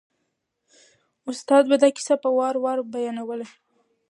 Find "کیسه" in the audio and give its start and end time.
1.95-2.15